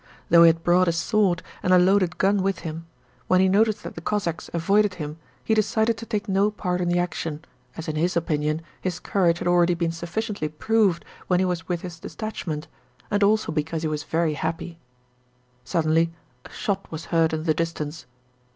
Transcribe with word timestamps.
Though 0.31 0.41
he 0.41 0.47
had 0.47 0.63
brought 0.63 0.87
his 0.87 0.97
sword 0.97 1.43
and 1.61 1.71
a 1.71 1.77
loaded 1.77 2.17
gun 2.17 2.41
with 2.41 2.61
him, 2.61 2.87
when 3.27 3.39
he 3.39 3.47
noticed 3.47 3.83
that 3.83 3.93
the 3.93 4.01
Cossacks 4.01 4.49
avoided 4.51 4.95
him 4.95 5.19
he 5.43 5.53
decided 5.53 5.95
to 5.99 6.07
take 6.07 6.27
no 6.27 6.49
part 6.49 6.81
in 6.81 6.89
the 6.89 6.97
action, 6.97 7.45
as 7.77 7.87
in 7.87 7.95
his 7.97 8.17
opinion 8.17 8.63
his 8.81 8.99
courage 8.99 9.37
had 9.37 9.47
already 9.47 9.75
been 9.75 9.91
sufficiently 9.91 10.49
proved 10.49 11.05
when 11.27 11.39
he 11.39 11.45
was 11.45 11.67
with 11.67 11.81
his 11.81 11.99
detachment, 11.99 12.67
and 13.11 13.21
also 13.23 13.51
because 13.51 13.83
he 13.83 13.87
was 13.87 14.01
very 14.01 14.33
happy. 14.33 14.79
Suddenly 15.63 16.11
a 16.45 16.49
shot 16.51 16.91
was 16.91 17.05
heard 17.13 17.31
in 17.31 17.43
the 17.43 17.53
distance. 17.53 18.07